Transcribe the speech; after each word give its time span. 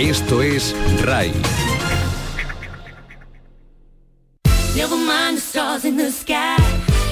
Esto 0.00 0.40
es 0.40 0.74
RAI. 1.02 1.30
Never 4.74 4.96
mind 4.96 5.36
the 5.36 5.40
stars 5.42 5.84
in 5.84 5.98
the 5.98 6.10
sky. 6.10 6.56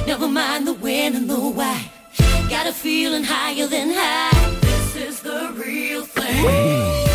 Never 0.06 0.26
mind 0.26 0.66
the 0.66 0.72
when 0.72 1.14
and 1.14 1.28
the 1.28 1.36
why. 1.36 1.90
Got 2.48 2.66
a 2.66 2.72
feeling 2.72 3.24
higher 3.24 3.66
than 3.66 3.90
high. 3.92 4.58
This 4.62 4.96
is 4.96 5.20
the 5.20 5.52
real 5.54 6.02
thing. 6.02 7.07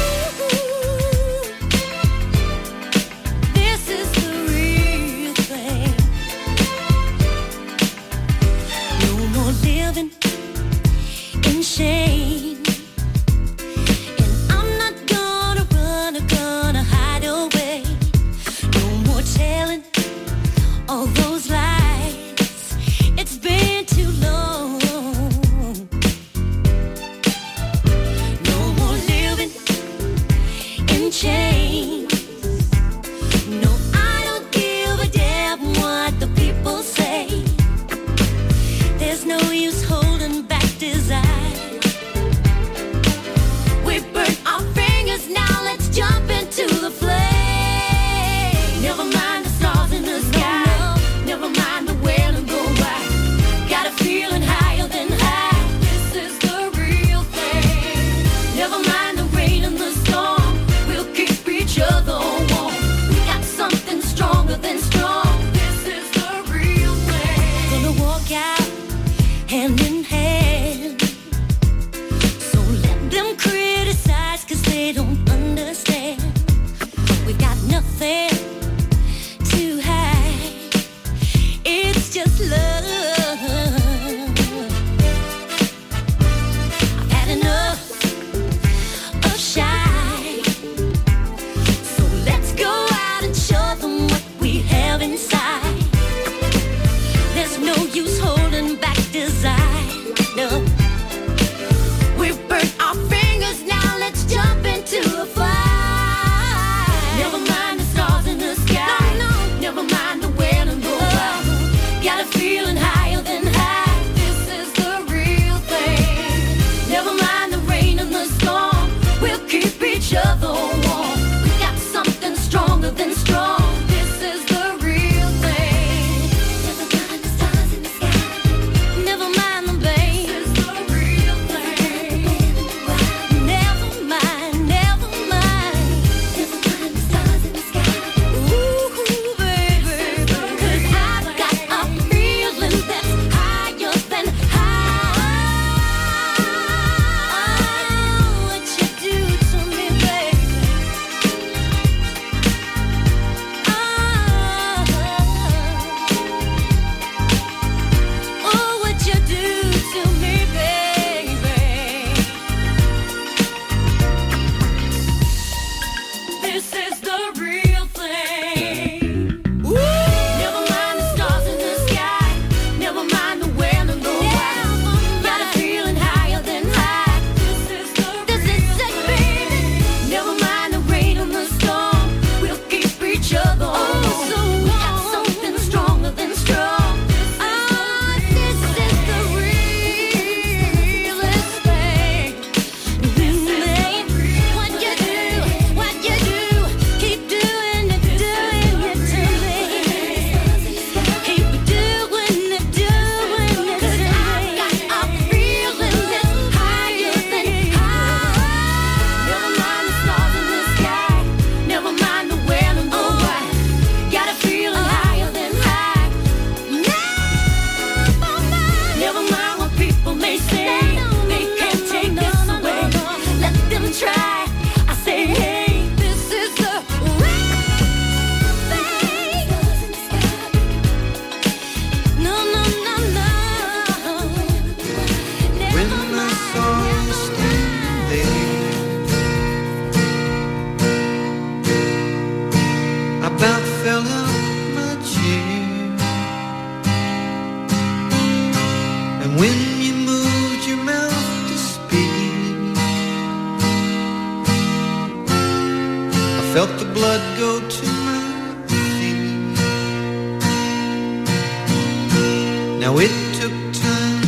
Now 262.84 262.98
it 262.98 263.12
took 263.40 263.54
time 263.82 264.24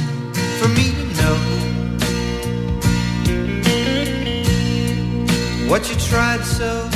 for 0.60 0.70
me 0.70 0.94
to 0.96 1.04
know 1.20 1.36
what 5.68 5.90
you 5.90 5.96
tried 5.98 6.42
so 6.46 6.95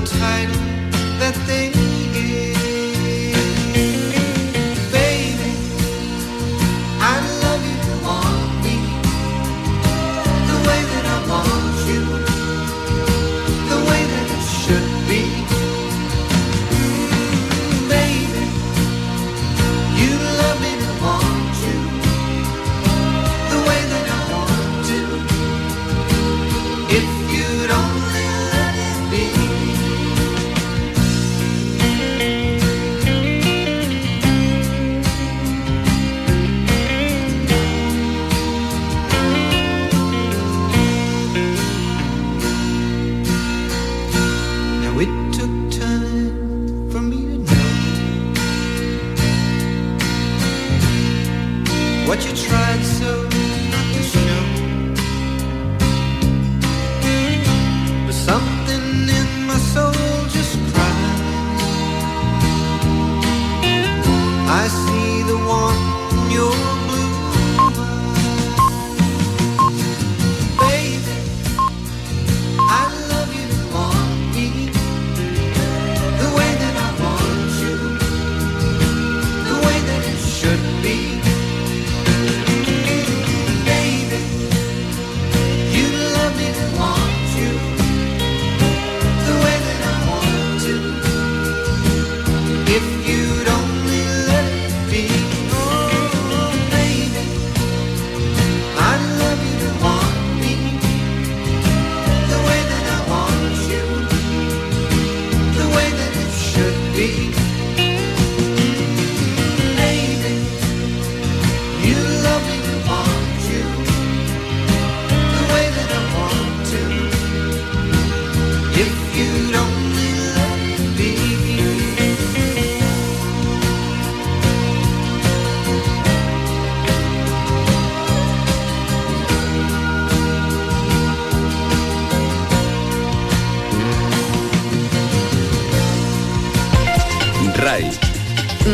the 0.00 0.06
title 0.06 0.54
that 1.18 1.34
they 1.46 1.67
I 64.50 64.66
see 64.68 65.22
the 65.22 65.36
one 65.36 65.87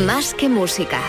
Más 0.06 0.35
que 0.35 0.49
música. 0.49 1.00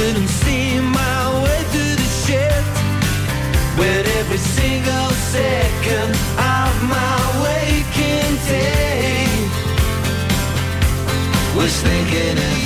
couldn't 0.00 0.28
see 0.28 0.80
my 0.80 1.42
way 1.44 1.60
through 1.72 1.94
the 2.02 2.10
shit. 2.24 2.64
With 3.78 4.06
every 4.20 4.38
single 4.38 5.10
second 5.36 6.12
of 6.56 6.72
my 6.94 7.16
waking 7.44 8.34
day 8.48 9.28
was 11.54 11.72
thinking 11.82 12.59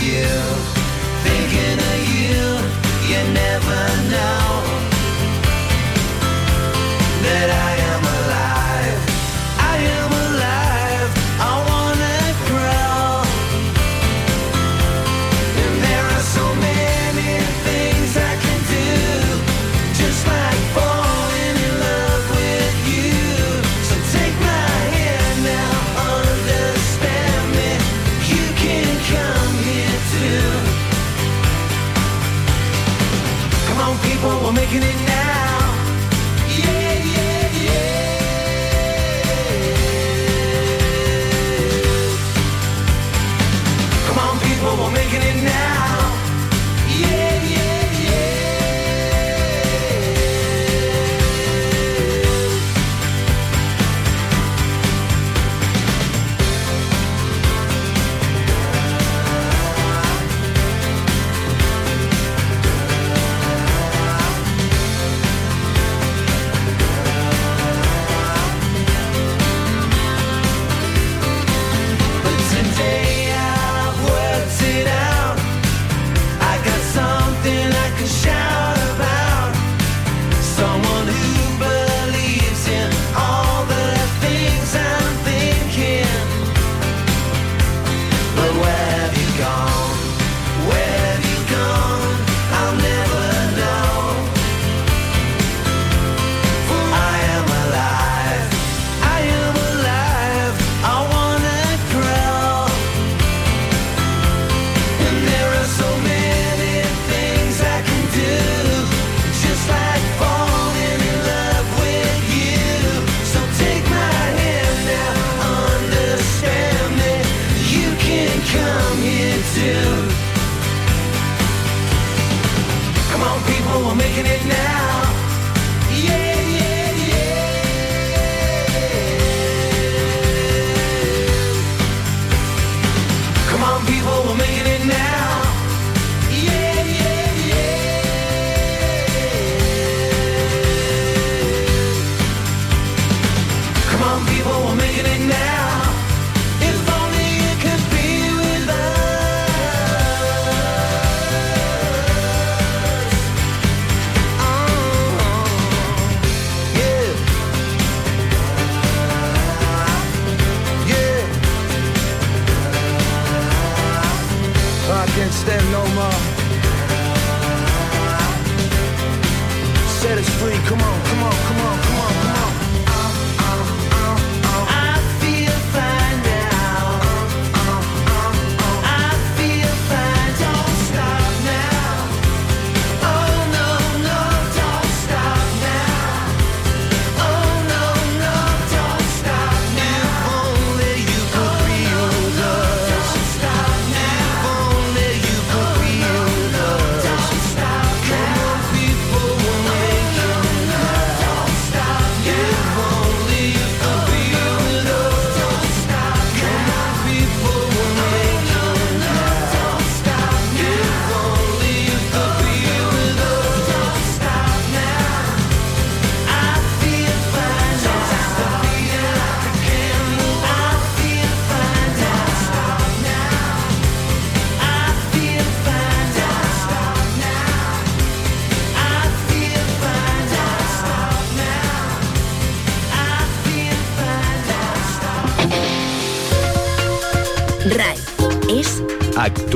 making 124.14 124.30
it 124.30 124.46
now. 124.46 124.63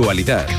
actualidad. 0.08 0.57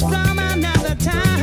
from 0.00 0.38
another 0.38 0.94
time. 0.94 1.39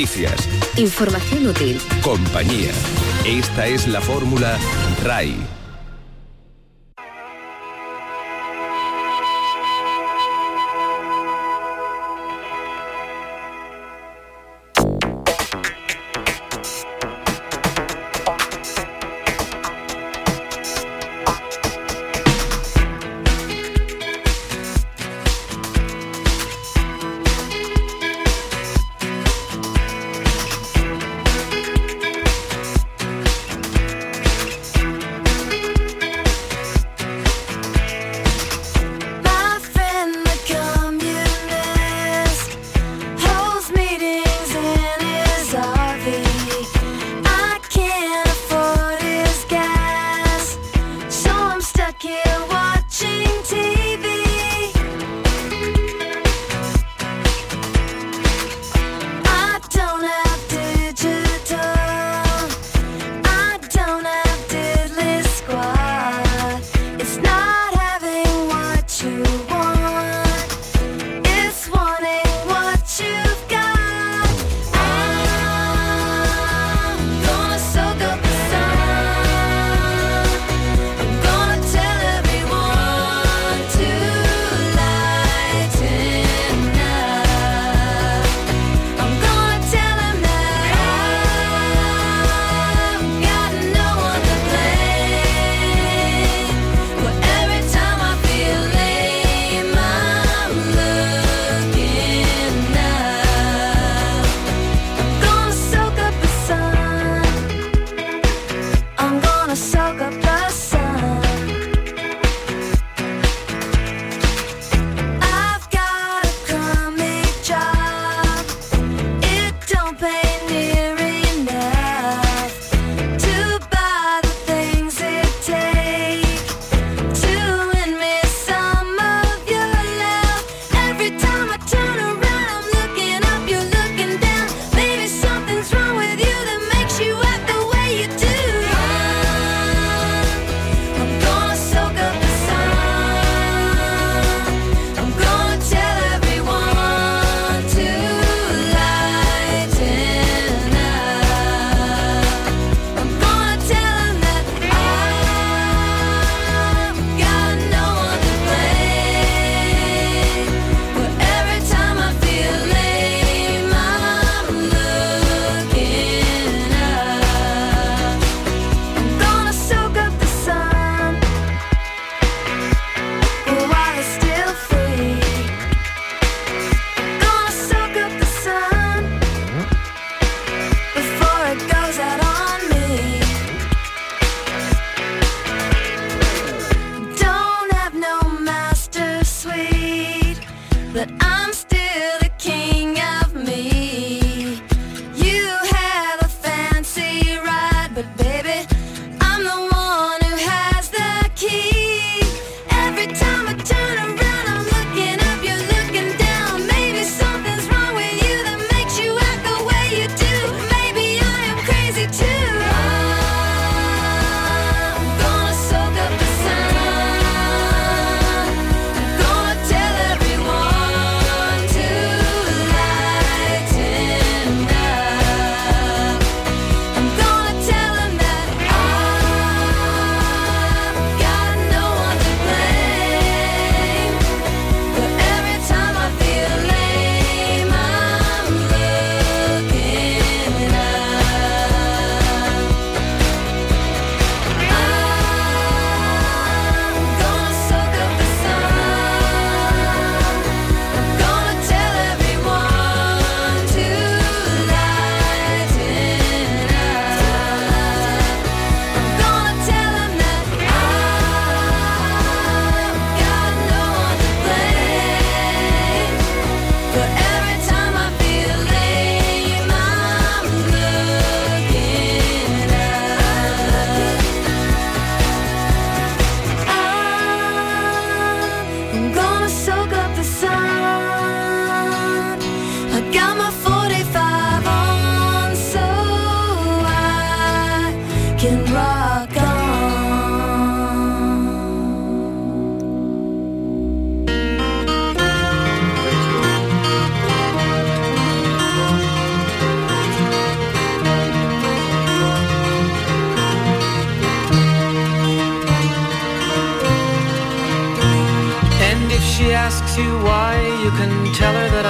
Noticias. 0.00 0.48
Información 0.78 1.46
útil. 1.48 1.78
Compañía. 2.02 2.70
Esta 3.26 3.66
es 3.66 3.86
la 3.86 4.00
fórmula 4.00 4.56
RAI. 5.04 5.49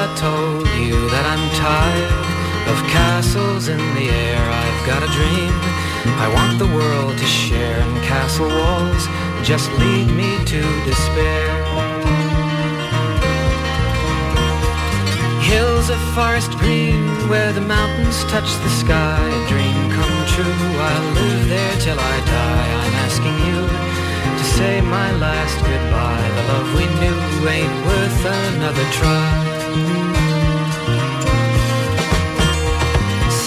I 0.01 0.09
told 0.17 0.65
you 0.81 0.97
that 1.13 1.27
I'm 1.29 1.45
tired 1.61 2.09
of 2.73 2.77
castles 2.89 3.69
in 3.69 3.77
the 3.93 4.09
air. 4.09 4.41
I've 4.41 4.83
got 4.89 5.05
a 5.05 5.11
dream 5.13 5.53
I 6.17 6.27
want 6.33 6.57
the 6.57 6.73
world 6.73 7.21
to 7.21 7.29
share, 7.29 7.77
and 7.85 7.93
castle 8.09 8.49
walls 8.49 9.05
just 9.45 9.69
lead 9.77 10.09
me 10.09 10.41
to 10.49 10.61
despair. 10.89 11.53
Hills 15.45 15.93
of 15.93 16.01
forest 16.17 16.57
green 16.57 17.05
where 17.29 17.53
the 17.53 17.61
mountains 17.61 18.25
touch 18.33 18.49
the 18.65 18.73
sky. 18.81 19.21
A 19.21 19.43
dream 19.53 19.81
come 19.93 20.17
true. 20.33 20.65
I'll 20.81 21.09
live 21.13 21.45
there 21.53 21.77
till 21.85 22.01
I 22.01 22.17
die. 22.25 22.69
I'm 22.85 22.97
asking 23.05 23.37
you 23.45 23.61
to 23.69 24.45
say 24.57 24.81
my 24.81 25.13
last 25.21 25.61
goodbye. 25.61 26.29
The 26.41 26.45
love 26.53 26.69
we 26.73 26.87
knew 27.05 27.21
ain't 27.53 27.77
worth 27.85 28.25
another 28.25 28.87
try. 28.97 29.50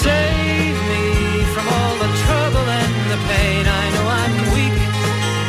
Save 0.04 0.78
me 0.92 1.06
from 1.54 1.68
all 1.68 1.96
the 2.04 2.12
trouble 2.24 2.68
and 2.82 2.96
the 3.12 3.20
pain. 3.28 3.64
I 3.68 3.86
know 3.94 4.06
I'm 4.22 4.36
weak, 4.56 4.80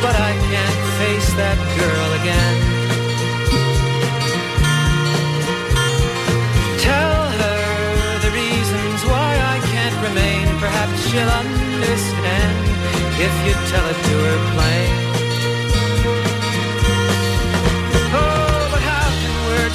but 0.03 0.15
I 0.29 0.31
can't 0.51 0.81
face 0.99 1.29
that 1.39 1.57
girl 1.79 2.09
again. 2.19 2.55
Tell 6.83 7.21
her 7.39 7.61
the 8.25 8.31
reasons 8.35 8.99
why 9.11 9.31
I 9.53 9.57
can't 9.71 9.97
remain. 10.07 10.45
Perhaps 10.59 10.97
she'll 11.07 11.33
understand 11.43 12.55
if 13.27 13.33
you 13.47 13.53
tell 13.71 13.85
it 13.93 13.99
to 14.07 14.15
her 14.27 14.39
plain. 14.53 15.14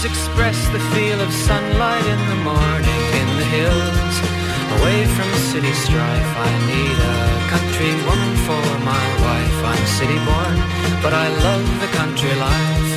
Express 0.04 0.56
the 0.70 0.80
feel 0.94 1.20
of 1.20 1.32
sunlight 1.32 2.06
in 2.06 2.20
the 2.32 2.40
morning 2.42 3.02
in 3.20 3.28
the 3.40 3.48
hills? 3.56 4.14
Away 4.80 5.04
from 5.16 5.28
city 5.52 5.72
strife, 5.72 6.32
I 6.48 6.52
need 6.72 6.96
a 7.14 7.18
country 7.52 7.92
woman 8.08 8.34
for 8.46 8.64
my 8.80 9.06
wife. 9.26 9.58
I'm 9.72 9.86
city 9.98 10.18
born, 10.28 10.56
but 11.04 11.12
I 11.12 11.26
love 11.46 11.66
the 11.84 11.90
country 12.00 12.34
life. 12.48 12.92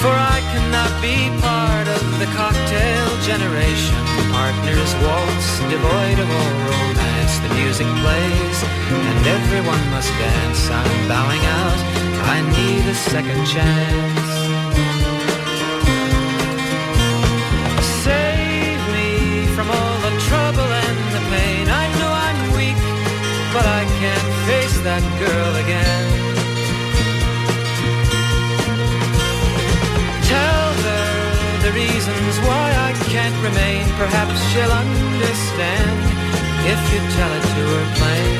For 0.00 0.14
I 0.36 0.38
cannot 0.52 0.92
be 1.02 1.16
part 1.42 1.88
of 1.88 2.04
the 2.20 2.28
cocktail 2.40 3.08
generation. 3.30 4.00
Partners 4.32 4.92
waltz, 5.04 5.48
devoid 5.68 6.18
of 6.24 6.28
all 6.38 6.54
romance. 6.70 7.15
The 7.26 7.54
music 7.54 7.86
plays, 8.02 8.58
and 8.62 9.26
everyone 9.26 9.84
must 9.90 10.10
dance. 10.18 10.70
I'm 10.70 11.08
bowing 11.08 11.44
out, 11.60 11.80
I 12.34 12.36
need 12.56 12.84
a 12.86 12.94
second 12.94 13.44
chance. 13.44 14.30
Save 18.06 18.80
me 18.96 19.10
from 19.54 19.68
all 19.70 19.96
the 20.06 20.14
trouble 20.30 20.70
and 20.86 20.98
the 21.16 21.22
pain. 21.34 21.66
I 21.68 21.86
know 21.98 22.12
I'm 22.26 22.40
weak, 22.56 22.80
but 23.52 23.66
I 23.66 23.82
can't 24.00 24.28
face 24.48 24.78
that 24.88 25.04
girl 25.18 25.52
again. 25.64 26.06
Tell 30.30 30.68
her 30.86 31.08
the 31.66 31.72
reasons 31.74 32.34
why 32.46 32.66
I 32.88 32.92
can't 33.12 33.36
remain. 33.42 33.84
Perhaps 33.98 34.40
she'll 34.50 34.72
understand 34.72 36.15
if 36.72 36.80
you 36.92 37.00
tell 37.18 37.32
it 37.38 37.44
to 37.54 37.62
her 37.72 37.86
plain. 37.98 38.38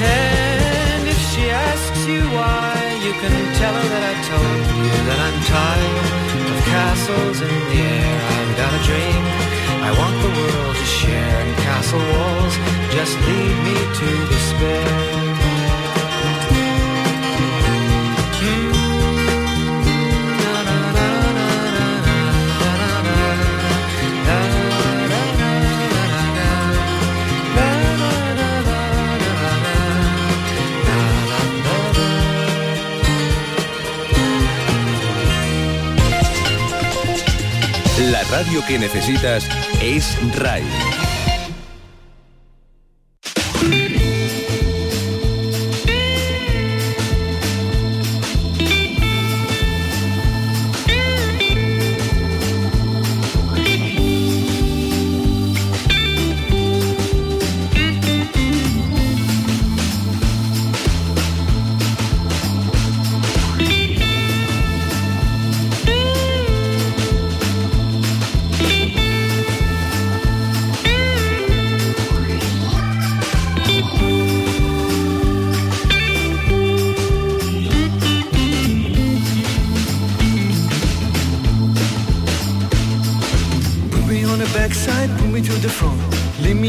And 0.00 1.02
if 1.08 1.20
she 1.30 1.44
asks 1.50 2.02
you 2.06 2.22
why, 2.36 2.72
you 3.04 3.12
can 3.22 3.34
tell 3.60 3.74
her 3.78 3.88
that 3.94 4.04
I 4.12 4.14
told 4.32 4.62
you 4.78 4.88
that 5.08 5.18
I'm 5.26 5.38
tired 5.56 6.06
of 6.52 6.58
castles 6.76 7.38
in 7.40 7.54
the 7.70 7.80
air. 7.80 8.16
I've 8.36 8.54
got 8.62 8.72
a 8.78 8.82
dream 8.88 9.24
I 9.88 9.90
want 10.00 10.16
the 10.20 10.32
world 10.38 10.76
to 10.76 10.86
share, 11.00 11.40
and 11.44 11.56
castle 11.64 12.04
walls 12.12 12.54
just 12.92 13.14
lead 13.26 13.56
me 13.64 13.76
to 14.00 14.08
despair. 14.28 15.27
Radio 38.30 38.64
que 38.66 38.78
necesitas 38.78 39.48
es 39.80 40.16
RAI. 40.36 41.07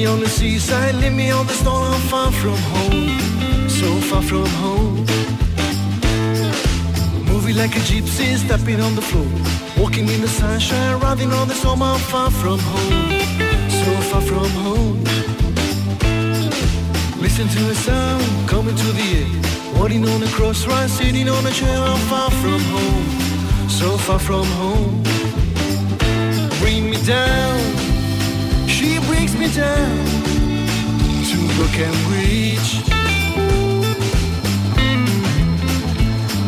On 0.09 0.19
the 0.19 0.27
seaside, 0.27 0.95
leave 0.95 1.13
me 1.13 1.31
on 1.31 1.45
the 1.47 1.53
stone. 1.53 1.83
I'm 1.93 2.01
far 2.13 2.31
from 2.31 2.57
home, 2.73 3.69
so 3.69 3.89
far 4.09 4.21
from 4.21 4.45
home. 4.63 4.95
Moving 7.31 7.55
like 7.55 7.75
a 7.75 7.81
gypsy, 7.89 8.35
stepping 8.37 8.81
on 8.81 8.95
the 8.95 9.01
floor. 9.01 9.29
Walking 9.77 10.07
in 10.09 10.21
the 10.21 10.27
sunshine, 10.27 10.99
riding 10.99 11.31
on 11.31 11.47
the 11.47 11.53
storm. 11.53 11.81
I'm 11.81 11.99
far 12.11 12.29
from 12.31 12.59
home, 12.59 13.09
so 13.83 13.91
far 14.09 14.21
from 14.21 14.49
home. 14.65 15.03
Listen 17.25 17.47
to 17.47 17.61
the 17.71 17.75
sound 17.75 18.49
coming 18.49 18.75
to 18.75 18.89
the 18.99 19.07
air. 19.21 19.79
Walking 19.79 20.03
on 20.07 20.19
the 20.19 20.31
crossroads, 20.37 20.91
sitting 20.93 21.29
on 21.29 21.45
a 21.45 21.51
chair. 21.51 21.77
I'm 21.77 22.01
far 22.11 22.31
from 22.41 22.61
home, 22.75 23.69
so 23.69 23.97
far 23.97 24.19
from 24.19 24.45
home 24.61 25.03
bring 26.59 26.89
me 26.89 26.97
down. 27.05 27.88
Me 29.39 29.47
down 29.53 30.05
to 31.29 31.37
look 31.57 31.75
and 31.79 31.95
reach. 32.11 32.83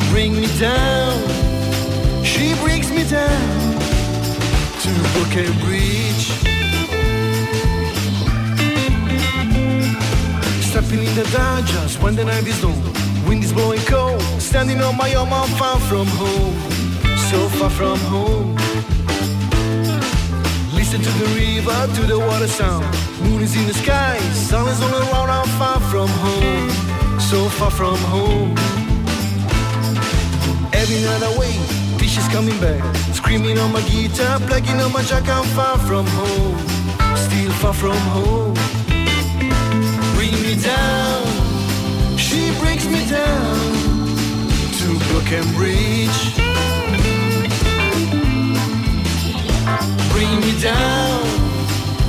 Bring 0.09 0.33
me 0.35 0.47
down. 0.59 1.15
She 2.25 2.53
brings 2.55 2.91
me 2.91 3.05
down 3.05 3.79
to 4.81 4.89
look 5.15 5.33
and 5.37 5.55
reach. 5.63 6.27
Stepping 10.61 10.99
in 10.99 11.15
the 11.15 11.29
dark 11.31 11.65
just 11.67 12.03
when 12.03 12.17
the 12.17 12.25
night 12.25 12.45
is 12.45 12.61
done. 12.61 12.75
Wind 13.25 13.45
is 13.45 13.53
blowing 13.53 13.79
cold. 13.85 14.21
Standing 14.41 14.81
on 14.81 14.97
my 14.97 15.13
own, 15.13 15.31
I'm 15.31 15.47
far 15.57 15.79
from 15.79 16.07
home. 16.07 16.59
So 17.29 17.47
far 17.57 17.69
from 17.69 17.99
home. 17.99 18.57
Listen 20.91 21.09
to 21.09 21.19
the 21.19 21.35
river, 21.39 21.93
to 21.95 22.01
the 22.05 22.19
water 22.19 22.49
sound. 22.49 22.83
Moon 23.23 23.41
is 23.41 23.55
in 23.55 23.65
the 23.65 23.73
sky, 23.73 24.19
sun 24.33 24.67
is 24.67 24.81
all 24.81 24.91
around. 24.91 25.29
I'm 25.29 25.47
far 25.57 25.79
from 25.79 26.09
home, 26.09 26.69
so 27.17 27.47
far 27.47 27.71
from 27.71 27.95
home. 28.11 28.51
Every 30.73 30.99
night 30.99 31.23
I 31.23 31.33
wait, 31.39 31.61
dishes 31.97 32.27
coming 32.27 32.59
back. 32.59 32.83
Screaming 33.13 33.57
on 33.57 33.71
my 33.71 33.79
guitar, 33.83 34.37
plugging 34.41 34.81
on 34.81 34.91
my 34.91 35.01
jack. 35.03 35.29
I'm 35.29 35.45
far 35.55 35.77
from 35.77 36.05
home, 36.07 36.57
still 37.15 37.51
far 37.61 37.73
from 37.73 38.01
home. 38.11 38.53
Bring 40.15 40.35
me 40.43 40.55
down, 40.61 41.25
she 42.17 42.51
brings 42.59 42.85
me 42.85 43.07
down 43.07 43.71
to 44.79 44.99
Broken 45.07 45.53
Bridge. 45.55 46.50
Bring 50.11 50.39
me 50.41 50.59
down. 50.61 51.23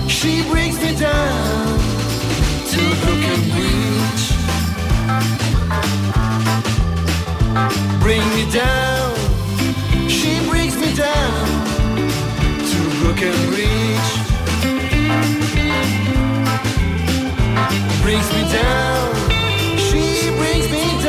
She 0.08 0.42
brings 0.50 0.80
me 0.80 0.94
down 0.96 1.78
to 2.72 2.80
Broken 3.02 3.40
Bridge. 3.52 3.82
bring 8.00 8.22
me 8.34 8.50
down. 8.50 9.14
She 10.08 10.32
brings 10.48 10.76
me 10.76 10.94
down 10.94 11.46
to 12.70 12.78
Brooklyn 12.98 13.38
Bridge. 13.50 14.10
Brings 18.02 18.28
me 18.34 18.42
down. 18.52 19.14
She 19.78 20.30
brings 20.36 20.68
me 20.70 20.84
down 20.84 21.01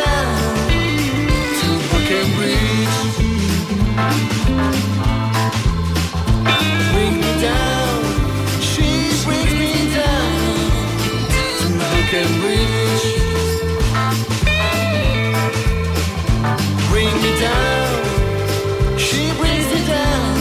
can 12.14 12.30
reach. 12.46 13.06
Bring 16.92 17.14
me 17.24 17.32
down, 17.40 17.90
she 19.00 19.22
brings 19.40 19.68
me 19.74 19.80
down 19.88 20.36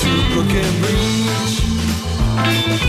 to 0.00 0.10
broken 0.32 0.70
reach. 0.84 2.83